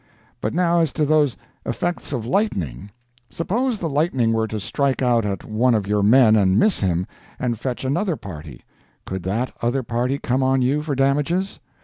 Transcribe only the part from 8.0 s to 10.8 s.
party—could that other party come on